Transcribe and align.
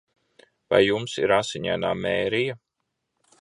Vai 0.73 0.79
jums 0.85 1.13
ir 1.25 1.33
Asiņainā 1.37 1.93
Mērija? 2.01 2.57